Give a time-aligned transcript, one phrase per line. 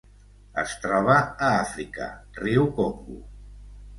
[0.61, 2.07] Es troba a Àfrica:
[2.39, 3.21] riu Congo.